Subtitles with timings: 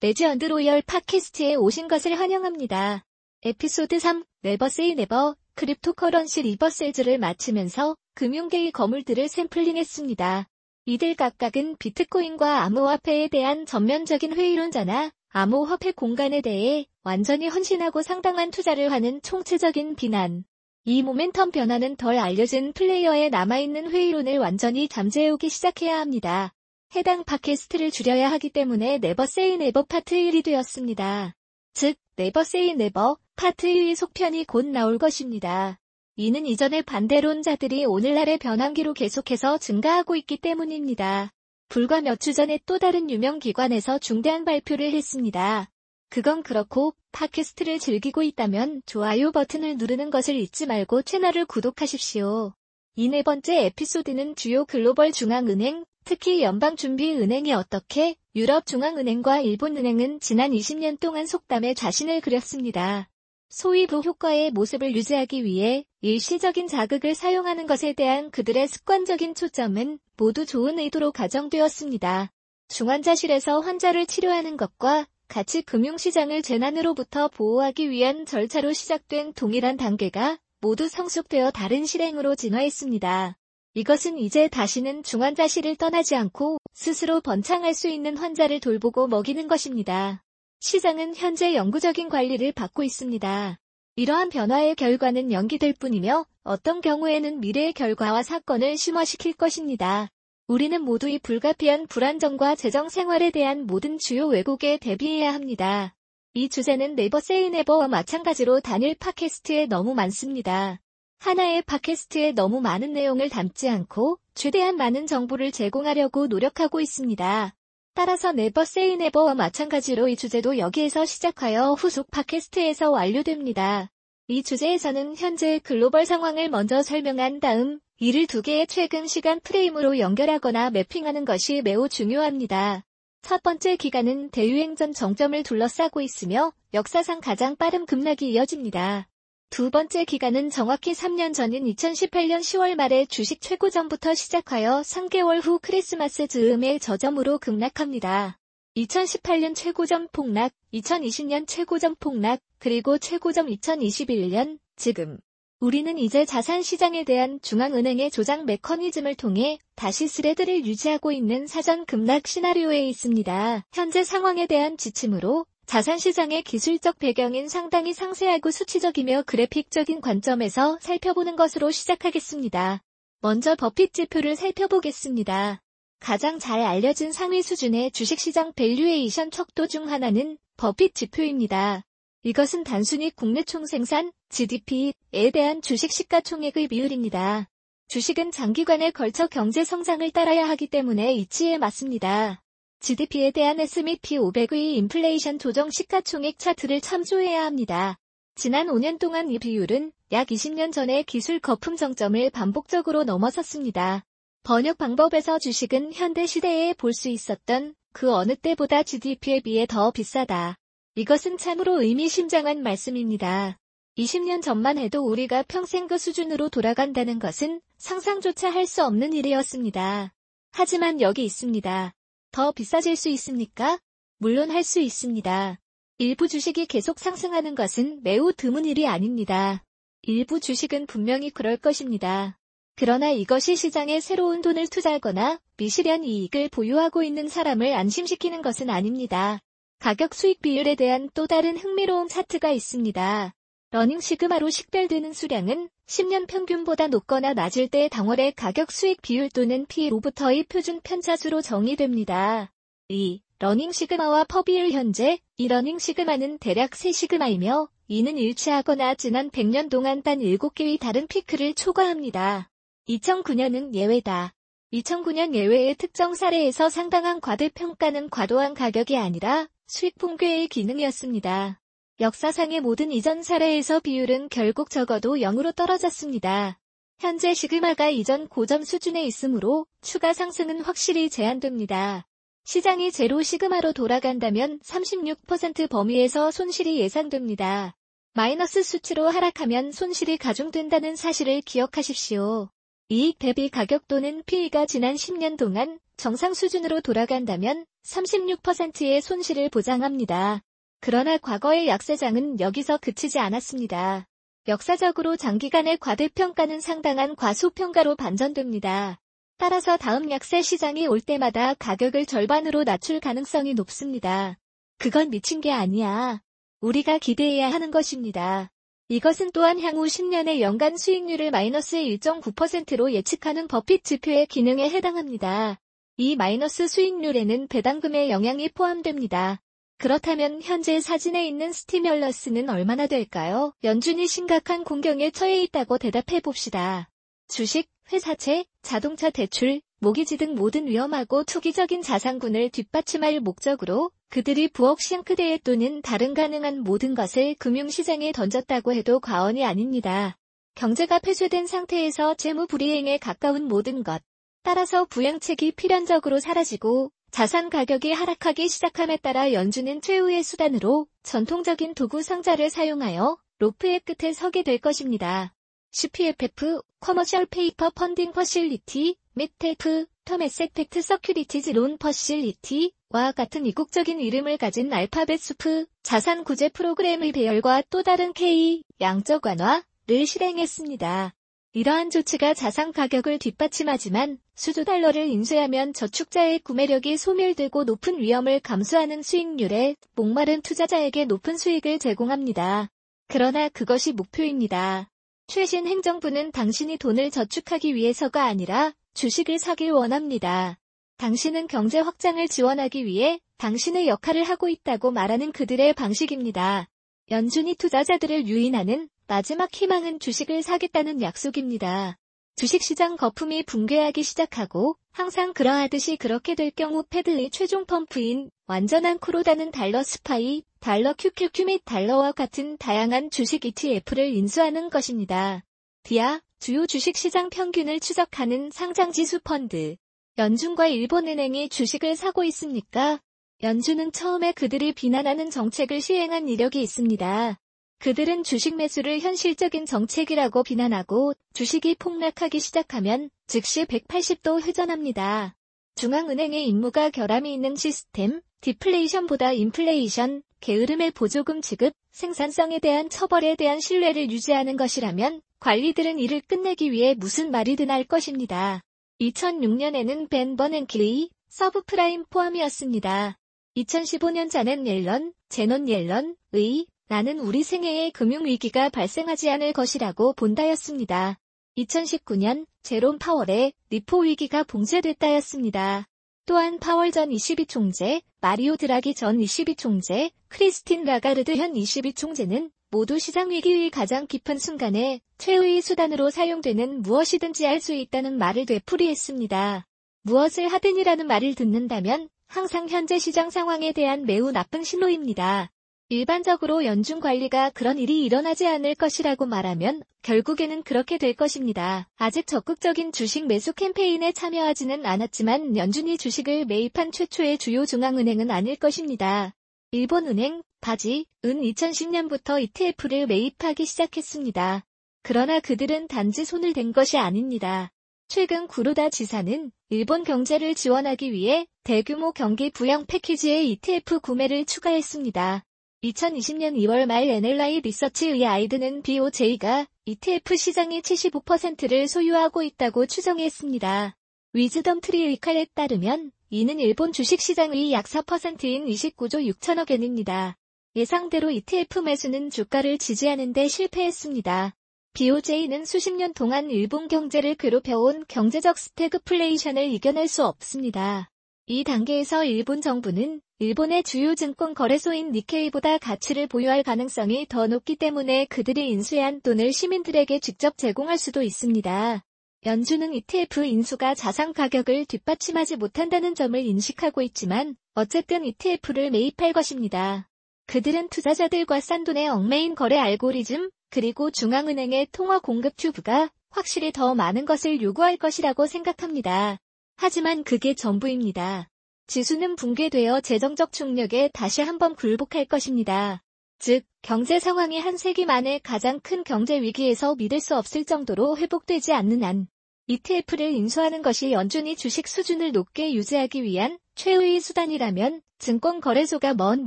[0.00, 3.06] 레지언드 로열 팟캐스트에 오신 것을 환영합니다.
[3.42, 10.48] 에피소드 3 Never Say Never Cryptocurrency Reversals를 마치면서 금융계의 거물들을 샘플링했습니다.
[10.84, 19.22] 이들 각각은 비트코인과 암호화폐에 대한 전면적인 회의론자나 암호화폐 공간에 대해 완전히 헌신하고 상당한 투자를 하는
[19.22, 20.44] 총체적인 비난.
[20.84, 26.52] 이 모멘텀 변화는 덜 알려진 플레이어에 남아있는 회의론을 완전히 잠재우기 시작해야 합니다.
[26.94, 31.34] 해당 팟캐스트를 줄여야 하기 때문에 Never Say Never Part 1이 되었습니다.
[31.74, 35.78] 즉, Never Say Never Part 1의 속편이 곧 나올 것입니다.
[36.16, 41.32] 이는 이전의 반대론자들이 오늘날의 변환기로 계속해서 증가하고 있기 때문입니다.
[41.68, 45.68] 불과 몇 주 전에 또 다른 유명 기관에서 중대한 발표를 했습니다.
[46.08, 52.54] 그건 그렇고 팟캐스트를 즐기고 있다면 좋아요 버튼을 누르는 것을 잊지 말고 채널을 구독하십시오.
[52.94, 61.26] 이 네 번째 에피소드는 주요 글로벌 중앙은행, 특히 연방준비은행이 어떻게 유럽중앙은행과 일본은행은 지난 20년 동안
[61.26, 63.10] 속담에 자신을 그렸습니다.
[63.48, 70.78] 소위 부효과의 모습을 유지하기 위해 일시적인 자극을 사용하는 것에 대한 그들의 습관적인 초점은 모두 좋은
[70.78, 72.30] 의도로 가정되었습니다.
[72.68, 81.50] 중환자실에서 환자를 치료하는 것과 같이 금융시장을 재난으로부터 보호하기 위한 절차로 시작된 동일한 단계가 모두 성숙되어
[81.50, 83.36] 다른 실행으로 진화했습니다.
[83.76, 90.22] 이것은 이제 다시는 중환자실을 떠나지 않고 스스로 번창할 수 있는 환자를 돌보고 먹이는 것입니다.
[90.60, 93.58] 시장은 현재 영구적인 관리를 받고 있습니다.
[93.96, 100.08] 이러한 변화의 결과는 연기될 뿐이며 어떤 경우에는 미래의 결과와 사건을 심화시킬 것입니다.
[100.46, 105.94] 우리는 모두 이 불가피한 불안정과 재정 생활에 대한 모든 주요 왜곡에 대비해야 합니다.
[106.32, 110.80] 이 주제는 네버 세이 네버와 마찬가지로 단일 팟캐스트에 너무 많습니다.
[111.18, 117.54] 하나의 팟캐스트에 너무 많은 내용을 담지 않고 최대한 많은 정보를 제공하려고 노력하고 있습니다.
[117.94, 123.90] 따라서 네버 세이 네버와 마찬가지로 이 주제도 여기에서 시작하여 후속 팟캐스트에서 완료됩니다.
[124.28, 130.70] 이 주제에서는 현재 글로벌 상황을 먼저 설명한 다음 이를 두 개의 최근 시간 프레임으로 연결하거나
[130.70, 132.84] 매핑하는 것이 매우 중요합니다.
[133.22, 139.08] 첫 번째 기간은 대유행 전 정점을 둘러싸고 있으며 역사상 가장 빠른 급락이 이어집니다.
[139.50, 146.26] 두 번째 기간은 정확히 3년 전인 2018년 10월 말에 주식 최고점부터 시작하여 3개월 후 크리스마스
[146.26, 148.38] 즈음의 저점으로 급락합니다.
[148.76, 155.16] 2018년 최고점 폭락, 2020년 최고점 폭락, 그리고 최고점 2021년, 지금.
[155.58, 162.26] 우리는 이제 자산 시장에 대한 중앙은행의 조작 메커니즘을 통해 다시 스레드를 유지하고 있는 사전 급락
[162.26, 163.64] 시나리오에 있습니다.
[163.72, 172.80] 현재 상황에 대한 지침으로 자산시장의 기술적 배경인 상당히 상세하고 수치적이며 그래픽적인 관점에서 살펴보는 것으로 시작하겠습니다.
[173.20, 175.60] 먼저 버핏 지표를 살펴보겠습니다.
[175.98, 181.82] 가장 잘 알려진 상위 수준의 주식시장 밸류에이션 척도 중 하나는 버핏 지표입니다.
[182.22, 187.48] 이것은 단순히 국내 총생산, GDP에 대한 주식 시가총액의 비율입니다.
[187.88, 192.42] 주식은 장기간에 걸쳐 경제 성장을 따라야 하기 때문에 이치에 맞습니다.
[192.80, 197.96] GDP에 대한 S&P 500의 인플레이션 조정 시가총액 차트를 참조해야 합니다.
[198.34, 204.04] 지난 5년 동안 이 비율은 약 20년 전의 기술 거품 정점을 반복적으로 넘어섰습니다.
[204.44, 210.56] 번역 방법에서 주식은 현대 시대에 볼 수 있었던 그 어느 때보다 GDP에 비해 더 비싸다.
[210.94, 213.58] 이것은 참으로 의미심장한 말씀입니다.
[213.98, 220.12] 20년 전만 해도 우리가 평생 그 수준으로 돌아간다는 것은 상상조차 할 수 없는 일이었습니다.
[220.52, 221.95] 하지만 여기 있습니다.
[222.36, 223.78] 더 비싸질 수 있습니까?
[224.18, 225.58] 물론 할 수 있습니다.
[225.96, 229.64] 일부 주식이 계속 상승하는 것은 매우 드문 일이 아닙니다.
[230.02, 232.38] 일부 주식은 분명히 그럴 것입니다.
[232.74, 239.38] 그러나 이것이 시장에 새로운 돈을 투자하거나 미실현 이익을 보유하고 있는 사람을 안심시키는 것은 아닙니다.
[239.78, 243.32] 가격 수익 비율에 대한 또 다른 흥미로운 차트가 있습니다.
[243.70, 250.44] running sigma로 식별되는 수량은 10년 평균보다 높거나 낮을 때 당월의 가격 수익 비율 또는 P로부터의
[250.44, 252.52] 표준 편차수로 정의됩니다.
[252.88, 253.22] 2.
[253.40, 260.20] running sigma와 PER비율 현재 이 running sigma는 대략 3시그마이며 이는 일치하거나 지난 100년 동안 단
[260.20, 262.48] 7개의 다른 피크를 초과합니다.
[262.88, 264.32] 2009년은 예외다.
[264.72, 271.60] 2009년 예외의 특정 사례에서 상당한 과대평가는 과도한 가격이 아니라 수익 붕괴의 기능이었습니다.
[271.98, 276.58] 역사상의 모든 이전 사례에서 비율은 결국 적어도 0으로 떨어졌습니다.
[276.98, 282.06] 현재 시그마가 이전 고점 수준에 있으므로 추가 상승은 확실히 제한됩니다.
[282.44, 287.74] 시장이 제로 시그마로 돌아간다면 36% 범위에서 손실이 예상됩니다.
[288.12, 292.50] 마이너스 수치로 하락하면 손실이 가중된다는 사실을 기억하십시오.
[292.90, 300.42] 이익 대비 가격 또는 PE가 지난 10년 동안 정상 수준으로 돌아간다면 36%의 손실을 보장합니다.
[300.80, 304.06] 그러나 과거의 약세장은 여기서 그치지 않았습니다.
[304.48, 309.00] 역사적으로 장기간의 과대평가는 상당한 과소평가로 반전됩니다.
[309.38, 314.38] 따라서 다음 약세 시장이 올 때마다 가격을 절반으로 낮출 가능성이 높습니다.
[314.78, 316.22] 그건 미친 게 아니야.
[316.60, 318.50] 우리가 기대해야 하는 것입니다.
[318.88, 325.58] 이것은 또한 향후 10년의 연간 수익률을 마이너스 1.9%로 예측하는 버핏 지표의 기능에 해당합니다.
[325.96, 329.40] 이 마이너스 수익률에는 배당금의 영향이 포함됩니다.
[329.78, 333.52] 그렇다면 현재 사진에 있는 스티뮬러스는 얼마나 될까요?
[333.62, 336.88] 연준이 심각한 공경에 처해 있다고 대답해 봅시다.
[337.28, 345.38] 주식, 회사채, 자동차 대출, 모기지 등 모든 위험하고 투기적인 자산군을 뒷받침할 목적으로 그들이 부엌 싱크대에
[345.38, 350.16] 또는 다른 가능한 모든 것을 금융시장에 던졌다고 해도 과언이 아닙니다.
[350.54, 354.02] 경제가 폐쇄된 상태에서 재무 불이행에 가까운 모든 것.
[354.42, 362.50] 따라서 부양책이 필연적으로 사라지고 자산 가격이 하락하기 시작함에 따라 연준은 최후의 수단으로 전통적인 도구 상자를
[362.50, 365.32] 사용하여 로프의 끝에 서게 될 것입니다.
[365.70, 374.36] CPFF, Commercial Paper Funding Facility, 및 TALF, Backed Securities Loan Facility 와 같은 이국적인 이름을
[374.36, 381.15] 가진 알파벳 수프 자산 구제 프로그램의 배열과 또 다른 K 양적 완화를 실행했습니다.
[381.56, 389.76] 이러한 조치가 자산 가격을 뒷받침하지만 수조 달러를 인수하면 저축자의 구매력이 소멸되고 높은 위험을 감수하는 수익률에
[389.94, 392.68] 목마른 투자자에게 높은 수익을 제공합니다.
[393.08, 394.90] 그러나 그것이 목표입니다.
[395.28, 400.58] 최신 행정부는 당신이 돈을 저축하기 위해서가 아니라 주식을 사길 원합니다.
[400.98, 406.68] 당신은 경제 확장을 지원하기 위해 당신의 역할을 하고 있다고 말하는 그들의 방식입니다.
[407.10, 411.96] 연준이 투자자들을 유인하는 마지막 희망은 주식을 사겠다는 약속입니다.
[412.34, 419.84] 주식시장 거품이 붕괴하기 시작하고 항상 그러하듯이 그렇게 될 경우 패드의 최종 펌프인 완전한 코로다는 달러
[419.84, 425.44] 스파이, 달러 QQQ 및 달러와 같은 다양한 주식 ETF를 인수하는 것입니다.
[425.84, 429.76] 디아, 주요 주식시장 평균을 추적하는 상장지수 펀드.
[430.18, 433.00] 연준과 일본은행이 주식을 사고 있습니까?
[433.44, 437.38] 연준은 처음에 그들이 비난하는 정책을 시행한 이력이 있습니다.
[437.78, 445.34] 그들은 주식 매수를 현실적인 정책이라고 비난하고 주식이 폭락하기 시작하면 즉시 180도 회전합니다.
[445.76, 454.10] 중앙은행의 임무가 결함이 있는 시스템, 디플레이션보다 인플레이션, 게으름의 보조금 지급, 생산성에 대한 처벌에 대한 신뢰를
[454.10, 458.62] 유지하는 것이라면 관리들은 이를 끝내기 위해 무슨 말이든 할 것입니다.
[459.00, 463.18] 2006년에는 벤 버냉키의 서브프라임 포함이었습니다.
[463.56, 471.18] 2015년 자넷 옐런, 재닛 옐런의 나는 우리 생애에 금융위기가 발생하지 않을 것이라고 본다였습니다.
[471.58, 475.86] 2019년 제롬 파월의 repo 위기가 봉쇄됐다였습니다.
[476.26, 483.70] 또한 파월 전 ECB총재, 마리오 드라기 전 ECB총재, 크리스틴 라가르드 현 ECB총재는 모두 시장 위기의
[483.70, 489.66] 가장 깊은 순간에 최후의 수단으로 사용되는 무엇이든지 할 수 있다는 말을 되풀이했습니다.
[490.02, 495.50] 무엇을 하든이라는 말을 듣는다면 항상 현재 시장 상황에 대한 매우 나쁜 신호입니다.
[495.88, 501.88] 일반적으로 연준 관리가 그런 일이 일어나지 않을 것이라고 말하면 결국에는 그렇게 될 것입니다.
[501.94, 509.32] 아직 적극적인 주식 매수 캠페인에 참여하지는 않았지만 연준이 주식을 매입한 최초의 주요 중앙은행은 아닐 것입니다.
[509.70, 514.64] 일본은행, 바지, 은 2010년부터 ETF를 매입하기 시작했습니다.
[515.04, 517.70] 그러나 그들은 단지 손을 댄 것이 아닙니다.
[518.08, 525.44] 최근 구로다 지사는 일본 경제를 지원하기 위해 대규모 경기 부양 패키지의 ETF 구매를 추가했습니다.
[525.92, 533.96] 2020년 2월 말 NLI 리서치의 아이드는 BOJ가 ETF 시장의 75%를 소유하고 있다고 추정했습니다.
[534.32, 540.36] 위즈덤 트리의 칼에 따르면 이는 일본 주식시장의 약 4%인 29조 6천억 엔입니다.
[540.74, 544.54] 예상대로 ETF 매수는 주가를 지지하는 데 실패했습니다.
[544.94, 551.10] BOJ는 수십 년 동안 일본 경제를 괴롭혀온 경제적 스태그플레이션을 이겨낼 수 없습니다.
[551.48, 558.24] 이 단계에서 일본 정부는 일본의 주요 증권 거래소인 니케이보다 가치를 보유할 가능성이 더 높기 때문에
[558.24, 562.02] 그들이 인수한 돈을 시민들에게 직접 제공할 수도 있습니다.
[562.46, 570.08] 연준은 ETF 인수가 자산 가격을 뒷받침하지 못한다는 점을 인식하고 있지만 어쨌든 ETF를 매입할 것입니다.
[570.48, 577.24] 그들은 투자자들과 싼 돈의 얽매인 거래 알고리즘 그리고 중앙은행의 통화 공급 튜브가 확실히 더 많은
[577.24, 579.38] 것을 요구할 것이라고 생각합니다.
[579.76, 581.48] 하지만 그게 전부입니다.
[581.86, 586.02] 지수는 붕괴되어 재정적 충격에 다시 한번 굴복할 것입니다.
[586.38, 591.72] 즉, 경제 상황이 한 세기 만에 가장 큰 경제 위기에서 믿을 수 없을 정도로 회복되지
[591.72, 592.26] 않는 한
[592.66, 599.46] ETF를 인수하는 것이 연준이 주식 수준을 높게 유지하기 위한 최후의 수단이라면 증권거래소가 먼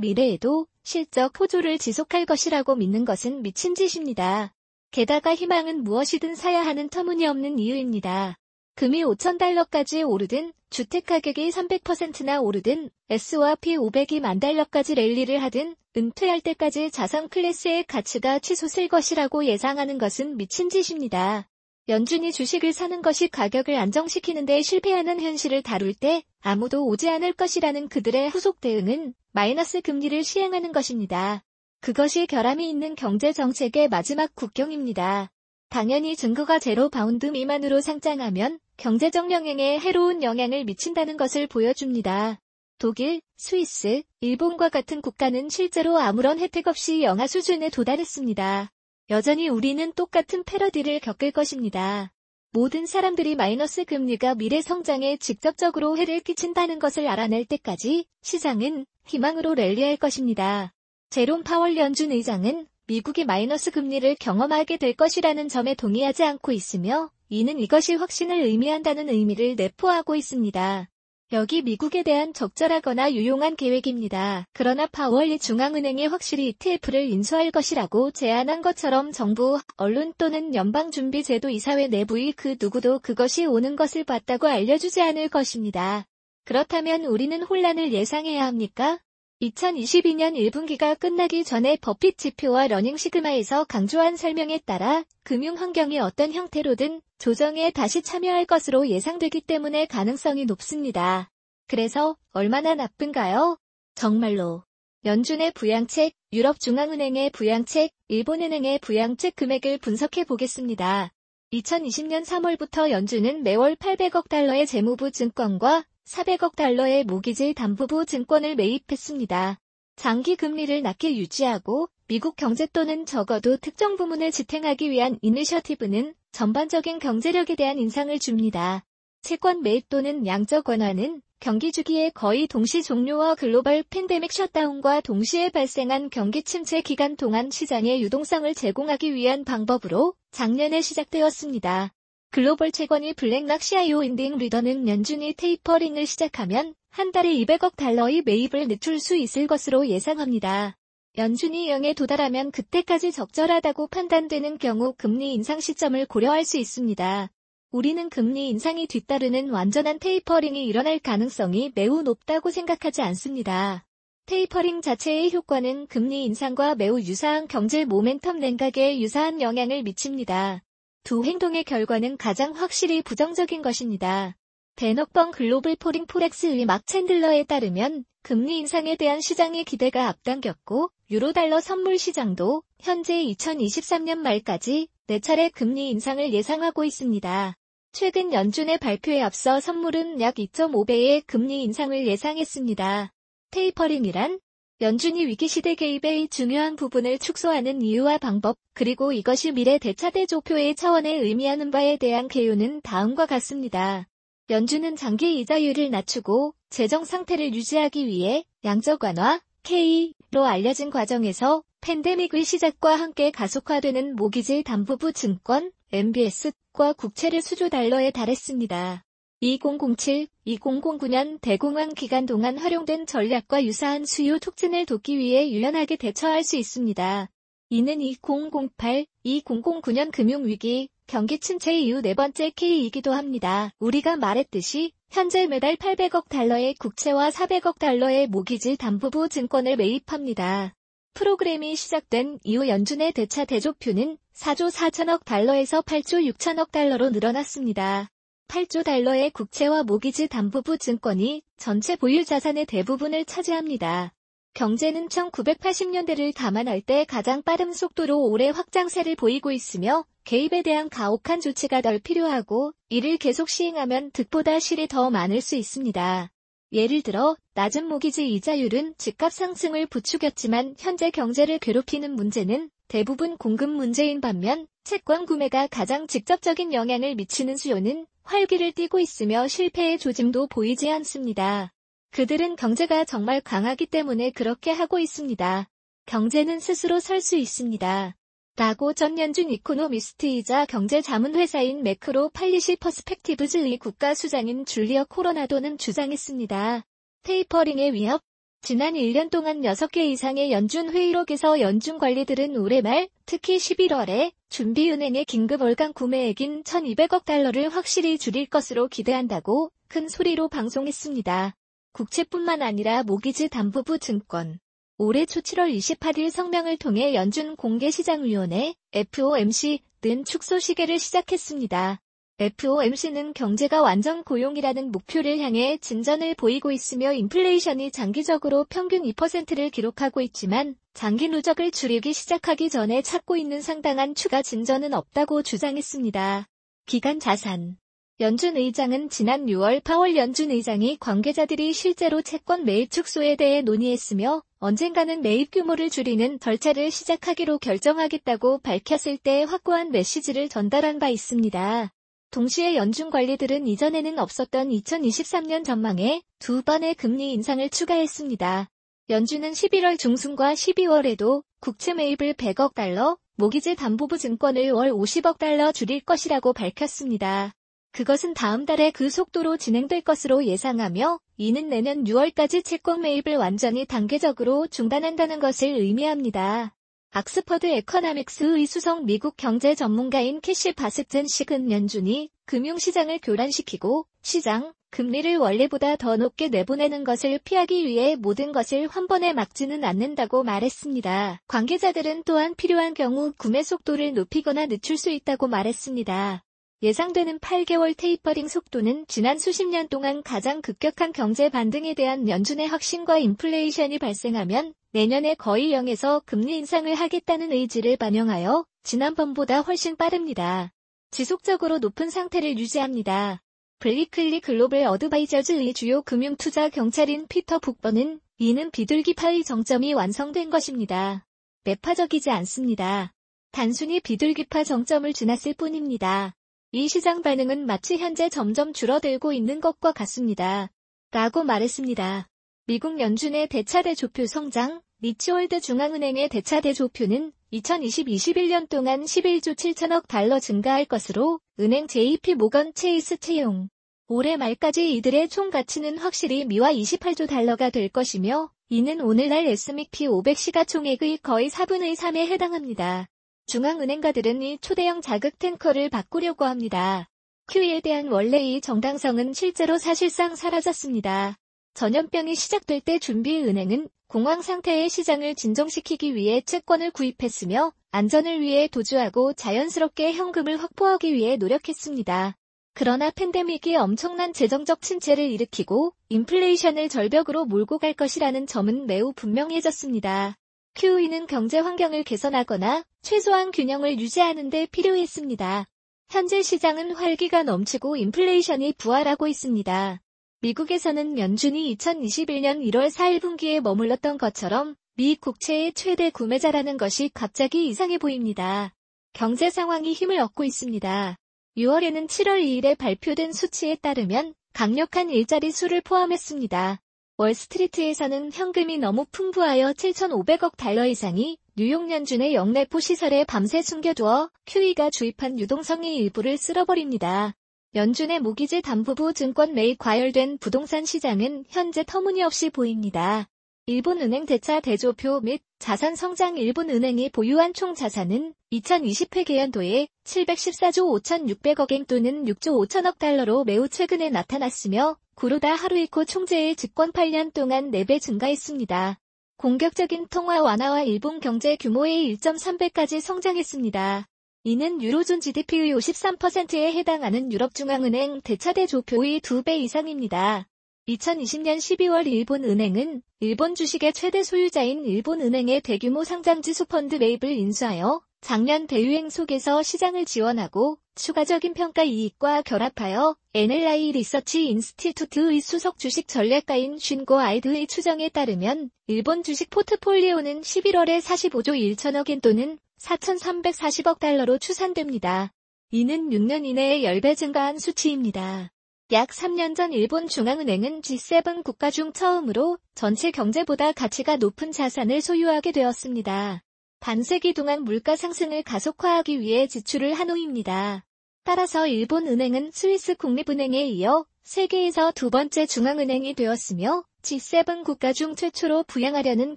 [0.00, 4.54] 미래에도 실적 호조를 지속할 것이라고 믿는 것은 미친 짓입니다.
[4.90, 8.39] 게다가 희망은 무엇이든 사야 하는 터무니없는 이유입니다.
[8.80, 16.90] 금이 5천달러까지 오르든 주택 가격이 300%나 오르든 S&P 500이 만 달러까지 랠리를 하든 은퇴할 때까지
[16.90, 21.46] 자산 클래스의 가치가 치솟을 것이라고 예상하는 것은 미친 짓입니다.
[21.90, 27.86] 연준이 주식을 사는 것이 가격을 안정시키는 데 실패하는 현실을 다룰 때 아무도 오지 않을 것이라는
[27.90, 31.44] 그들의 후속 대응은 마이너스 금리를 시행하는 것입니다.
[31.82, 35.30] 그것이 결함이 있는 경제 정책의 마지막 국경입니다.
[35.70, 42.40] 당연히 증거가 zero bound 미만으로 상장하면 경제적 영향에 해로운 영향을 미친다는 것을 보여줍니다.
[42.78, 48.70] 독일, 스위스, 일본과 같은 국가는 실제로 아무런 혜택 없이 영하 수준에 도달했습니다.
[49.10, 52.10] 여전히 우리는 똑같은 패러디를 겪을 것입니다.
[52.52, 59.98] 모든 사람들이 마이너스 금리가 미래 성장에 직접적으로 해를 끼친다는 것을 알아낼 때까지 시장은 희망으로 랠리할
[59.98, 60.72] 것입니다.
[61.10, 67.60] 제롬 파월 연준 의장은 미국이 마이너스 금리를 경험하게 될 것이라는 점에 동의하지 않고 있으며 이는
[67.60, 70.88] 이것이 확신을 의미한다는 의미를 내포하고 있습니다.
[71.32, 74.48] 여기 미국에 대한 적절하거나 유용한 계획입니다.
[74.52, 82.32] 그러나 파월이 중앙은행이 확실히 ETF를 인수할 것이라고 제안한 것처럼 정부, 언론 또는 연방준비제도 이사회 내부의
[82.32, 86.04] 그 누구도 그것이 오는 것을 봤다고 알려주지 않을 것입니다.
[86.44, 88.98] 그렇다면 우리는 혼란을 예상해야 합니까?
[89.40, 97.00] 2022년 1분기가 끝나기 전에 버핏 지표와 running sigma에서 강조한 설명에 따라 금융 환경이 어떤 형태로든
[97.18, 101.30] 조정에 다시 참여할 것으로 예상되기 때문에 가능성이 높습니다.
[101.68, 103.56] 그래서 얼마나 나쁜가요?
[103.94, 104.62] 정말로.
[105.06, 111.14] 연준의 부양책, 유럽중앙은행의 부양책, 일본은행의 부양책 금액을 분석해 보겠습니다.
[111.54, 119.60] 2020년 3월부터 연준은 매월 800억 달러의 재무부 증권과 400억 달러의 모기지 담보부 증권을 매입했습니다.
[119.94, 127.54] 장기 금리를 낮게 유지하고 미국 경제 또는 적어도 특정 부문을 지탱하기 위한 이니셔티브는 전반적인 경제력에
[127.54, 128.84] 대한 인상을 줍니다.
[129.22, 136.10] 채권 매입 또는 양적 완화는 경기 주기의 거의 동시 종료와 글로벌 팬데믹 셧다운과 동시에 발생한
[136.10, 141.92] 경기 침체 기간 동안 시장의 유동성을 제공하기 위한 방법으로 작년에 시작되었습니다.
[142.32, 149.00] 글로벌 채권의 블랙록 CIO인 릭 리더는 연준이 테이퍼링을 시작하면 한 달에 200억 달러의 매입을 늦출
[149.00, 150.76] 수 있을 것으로 예상합니다.
[151.18, 157.30] 연준이 0에 도달하면 그때까지 적절하다고 판단되는 경우 금리 인상 시점을 고려할 수 있습니다.
[157.72, 163.84] 우리는 금리 인상이 뒤따르는 완전한 테이퍼링이 일어날 가능성이 매우 높다고 생각하지 않습니다.
[164.26, 170.62] 테이퍼링 자체의 효과는 금리 인상과 매우 유사한 경제 모멘텀 냉각에 유사한 영향을 미칩니다.
[171.02, 174.36] 두 행동의 결과는 가장 확실히 부정적인 것입니다.
[174.76, 181.98] Bannockburn Global Foreign Forex의 마크 챈들러에 따르면 금리 인상에 대한 시장의 기대가 앞당겼고 유로달러 선물
[181.98, 187.56] 시장도 현재 2023년 말까지 4차례 금리 인상을 예상하고 있습니다.
[187.92, 193.12] 최근 연준의 발표에 앞서 선물은 약 2.5배의 금리 인상을 예상했습니다.
[193.50, 194.38] 테이퍼링이란
[194.82, 201.98] 연준이 위기시대 개입의 중요한 부분을 축소하는 이유와 방법, 그리고 이것이 미래 대차대조표의 차원에 의미하는 바에
[201.98, 204.08] 대한 개요는 다음과 같습니다.
[204.48, 212.96] 연준은 장기 이자율을 낮추고 재정 상태를 유지하기 위해 양적 완화, K로 알려진 과정에서 팬데믹의 시작과
[212.96, 219.04] 함께 가속화되는 모기지 담보부 증권, MBS과 국채를 수조 달러에 달했습니다.
[219.42, 227.30] 2007-2009년 대공황 기간 동안 활용된 전략과 유사한 수요 촉진을 돕기 위해 유연하게 대처할 수 있습니다.
[227.70, 233.70] 이는 2008-2009년 금융위기, 경기 침체 이후 네 번째 K이기도 합니다.
[233.78, 240.74] 우리가 말했듯이 현재 매달 800억 달러의 국채와 400억 달러의 모기지 담보부 증권을 매입합니다.
[241.14, 248.08] 프로그램이 시작된 이후 연준의 대차 대조표는 4조 4천억 달러에서 8조 6천억 달러로 늘어났습니다.
[248.50, 254.12] 8조 달러의 국채와 모기지 담보부 증권이 전체 보유 자산의 대부분을 차지합니다.
[254.54, 261.80] 경제는 1980년대를 감안할 때 가장 빠른 속도로 올해 확장세를 보이고 있으며 개입에 대한 가혹한 조치가
[261.80, 266.32] 덜 필요하고 이를 계속 시행하면 득보다 실이 더 많을 수 있습니다.
[266.72, 274.20] 예를 들어 낮은 모기지 이자율은 집값 상승을 부추겼지만 현재 경제를 괴롭히는 문제는 대부분 공급 문제인
[274.20, 281.72] 반면 채권 구매가 가장 직접적인 영향을 미치는 수요는 활기를 띠고 있으며 실패의 조짐도 보이지 않습니다.
[282.12, 285.68] 그들은 경제가 정말 강하기 때문에 그렇게 하고 있습니다.
[286.06, 288.14] 경제는 스스로 설 수 있습니다.
[288.56, 296.84] 라고 전 연준 이코노미스트이자 경제자문회사인 매크로 팔리시 퍼스펙티브즈의 국가수장인 줄리어 코로나도는 주장했습니다.
[297.24, 298.22] 테이퍼링의 위협
[298.62, 305.62] 지난 1년 동안 6개 이상의 연준 회의록에서 연준 관리들은 올해 말, 특히 11월에 준비은행의 긴급
[305.62, 311.54] 월간 구매액인 1200억 달러를 확실히 줄일 것으로 기대한다고 큰 소리로 방송했습니다.
[311.92, 314.58] 국채뿐만 아니라 모기지 담보부 증권.
[314.98, 322.00] 올해 초 7월 28일 성명을 통해 연준 공개시장위원회 FOMC는 축소 시계를 시작했습니다.
[322.40, 330.74] FOMC는 경제가 완전 고용이라는 목표를 향해 진전을 보이고 있으며 인플레이션이 장기적으로 평균 2%를 기록하고 있지만
[330.94, 336.48] 장기 누적을 줄이기 시작하기 전에 찾고 있는 상당한 추가 진전은 없다고 주장했습니다.
[336.86, 337.76] 기간 자산
[338.20, 345.20] 연준 의장은 지난 6월 파월 연준 의장이 관계자들이 실제로 채권 매입 축소에 대해 논의했으며 언젠가는
[345.20, 351.92] 매입 규모를 줄이는 절차를 시작하기로 결정하겠다고 밝혔을 때 확고한 메시지를 전달한 바 있습니다.
[352.30, 358.68] 동시에 연준 관리들은 이전에는 없었던 2023년 전망에 두 번의 금리 인상을 추가했습니다.
[359.08, 366.00] 연준은 11월 중순과 12월에도 국채 매입을 100억 달러, 모기지 담보부 증권을 월 50억 달러 줄일
[366.00, 367.52] 것이라고 밝혔습니다.
[367.90, 374.68] 그것은 다음 달에 그 속도로 진행될 것으로 예상하며 이는 내년 6월까지 채권 매입을 완전히 단계적으로
[374.68, 376.76] 중단한다는 것을 의미합니다.
[377.12, 386.16] Oxford Economics의 수석 미국 경제 전문가인 캐시 보스찬칙은 연준이 금융시장을 교란시키고 시장, 금리를 원래보다 더
[386.16, 391.40] 높게 내보내는 것을 피하기 위해 모든 것을 한 번에 막지는 않는다고 말했습니다.
[391.48, 396.44] 관계자들은 또한 필요한 경우 구매 속도를 높이거나 늦출 수 있다고 말했습니다.
[396.82, 403.18] 예상되는 8개월 테이퍼링 속도는 지난 수십 년 동안 가장 급격한 경제 반등에 대한 연준의 확신과
[403.18, 410.72] 인플레이션이 발생하면 내년에 거의 0에서 금리 인상을 하겠다는 의지를 반영하여 지난번보다 훨씬 빠릅니다.
[411.12, 413.40] 지속적으로 높은 상태를 유지합니다.
[413.78, 421.26] Bleakley Global Advisors의 주요 금융 투자 경찰인 피터 북바는 이는 비둘기파의 정점이 완성된 것입니다.
[421.64, 423.12] 매파적이지 않습니다.
[423.52, 426.34] 단순히 비둘기파 정점을 지났을 뿐입니다.
[426.72, 430.70] 이 시장 반응은 마치 현재 점점 줄어들고 있는 것과 같습니다.
[431.10, 432.29] 라고 말했습니다.
[432.70, 441.40] 미국 연준의 대차대조표 성장, rich world 중앙은행의 대차대조표는 2020-21년 동안 11조 7천억 달러 증가할 것으로
[441.58, 443.68] 은행 JP 모건 체이스 채용.
[444.06, 450.38] 올해 말까지 이들의 총 가치는 확실히 미화 28조 달러가 될 것이며 이는 오늘날 S&P 500
[450.38, 453.08] 시가총액의 거의 4분의 3에 해당합니다.
[453.46, 457.10] 중앙은행가들은 이 초대형 자극 탱커를 바꾸려고 합니다.
[457.48, 461.36] QE에 대한 원래의 정당성은 실제로 사실상 사라졌습니다.
[461.74, 470.12] 전염병이 시작될 때 준비은행은 공황 상태의 시장을 진정시키기 위해 채권을 구입했으며 안전을 위해 도주하고 자연스럽게
[470.12, 472.36] 현금을 확보하기 위해 노력했습니다.
[472.74, 480.36] 그러나 팬데믹이 엄청난 재정적 침체를 일으키고 인플레이션을 절벽으로 몰고 갈 것이라는 점은 매우 분명해졌습니다.
[480.74, 485.66] QE는 경제 환경을 개선하거나 최소한 균형을 유지하는 데 필요했습니다.
[486.10, 490.00] 현재 시장은 활기가 넘치고 인플레이션이 부활하고 있습니다.
[490.42, 497.98] 미국에서는 연준이 2021년 1월 4일 분기에 머물렀던 것처럼 미 국채의 최대 구매자라는 것이 갑자기 이상해
[497.98, 498.72] 보입니다.
[499.12, 501.16] 경제 상황이 힘을 얻고 있습니다.
[501.58, 506.80] 6월에는 7월 2일에 발표된 수치에 따르면 강력한 일자리 수를 포함했습니다.
[507.18, 515.38] 월스트리트에서는 현금이 너무 풍부하여 7,500억 달러 이상이 뉴욕 연준의 영내포 시설에 밤새 숨겨두어 QE가 주입한
[515.38, 517.34] 유동성의 일부를 쓸어버립니다.
[517.76, 523.28] 연준의 모기지 담보부 증권 매입 과열된 부동산 시장은 현재 터무니없이 보입니다.
[523.66, 532.24] 일본은행 대차 대조표 및 자산 성장 일본은행이 보유한 총 자산은 2020회 개연도에 714조 5,600억엔 또는
[532.24, 538.98] 6조 5천억 달러로 매우 최근에 나타났으며 구로다 하루이코 총재의 집권 8년 동안 4배 증가했습니다.
[539.36, 544.09] 공격적인 통화 완화와 일본 경제 규모의 1.3배까지 성장했습니다.
[544.42, 550.48] 이는 유로존 GDP의 53%에 해당하는 유럽중앙은행 대차대조표의 2배 이상입니다.
[550.88, 559.10] 2020년 12월 일본은행은 일본 주식의 최대 소유자인 일본은행의 대규모 상장지수 펀드 매입을 인수하여 작년 대유행
[559.10, 567.66] 속에서 시장을 지원하고 추가적인 평가 이익과 결합하여 NLI 리서치 인스티튜트의 수석 주식 전략가인 쉰고 아이드의
[567.66, 575.32] 추정에 따르면 일본 주식 포트폴리오는 11월에 45조 1천억 엔 또는 4,340억 달러로 추산됩니다.
[575.70, 578.50] 이는 6년 이내에 10배 증가한 수치입니다.
[578.92, 585.52] 약 3년 전 일본 중앙은행은 G7 국가 중 처음으로 전체 경제보다 가치가 높은 자산을 소유하게
[585.52, 586.42] 되었습니다.
[586.80, 590.84] 반세기 동안 물가 상승을 가속화하기 위해 지출을 한 후입니다.
[591.22, 598.64] 따라서 일본 은행은 스위스 국립은행에 이어 세계에서 두 번째 중앙은행이 되었으며 G7 국가 중 최초로
[598.64, 599.36] 부양하려는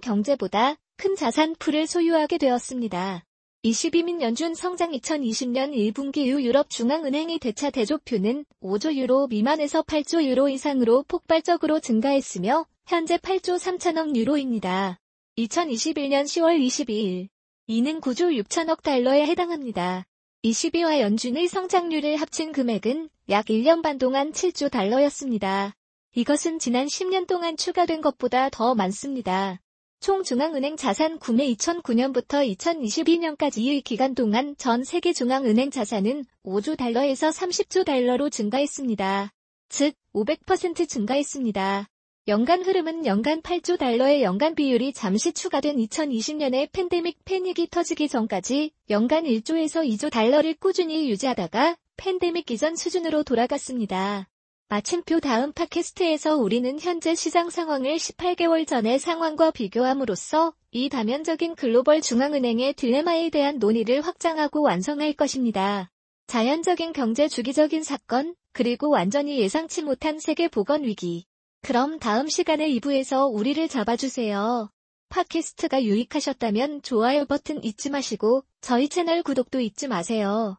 [0.00, 3.24] 경제보다 큰 자산풀을 소유하게 되었습니다.
[3.64, 10.50] 22민 연준 성장 2020년 1분기 이후 유럽 중앙은행의 대차 대조표는 5조 유로 미만에서 8조 유로
[10.50, 15.00] 이상으로 폭발적으로 증가했으며 현재 8조 3천억 유로입니다.
[15.38, 17.28] 2021년 10월 22일
[17.66, 20.04] 이는 9조 6천억 달러에 해당합니다.
[20.44, 25.74] 22와 연준의 성장률을 합친 금액은 약 1년 반 동안 7조 달러였습니다.
[26.14, 29.63] 이것은 지난 10년 동안 추가된 것보다 더 많습니다.
[30.04, 37.86] 총 중앙은행 자산 구매 2009년부터 2022년까지의 기간 동안 전 세계 중앙은행 자산은 5조 달러에서 30조
[37.86, 39.32] 달러로 증가했습니다.
[39.70, 41.88] 즉, 500% 증가했습니다.
[42.28, 49.24] 연간 흐름은 연간 8조 달러의 연간 비율이 잠시 추가된 2020년에 팬데믹 패닉이 터지기 전까지 연간
[49.24, 54.28] 1조에서 2조 달러를 꾸준히 유지하다가 팬데믹 이전 수준으로 돌아갔습니다.
[54.68, 62.72] 마침표 다음 팟캐스트에서 우리는 현재 시장 상황을 18개월 전의 상황과 비교함으로써 이 다면적인 글로벌 중앙은행의
[62.74, 65.90] 딜레마에 대한 논의를 확장하고 완성할 것입니다.
[66.26, 71.26] 자연적인 경제 주기적인 사건, 그리고 완전히 예상치 못한 세계 보건 위기.
[71.60, 74.70] 그럼 다음 시간에 2부에서 우리를 잡아주세요.
[75.10, 80.52] 팟캐스트가 유익하셨다면 좋아요 버튼 잊지 마시고 저희 채널 구독도 잊지 마세요.